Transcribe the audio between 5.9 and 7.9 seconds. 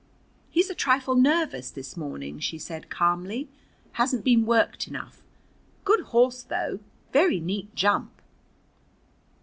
horse, though, very neat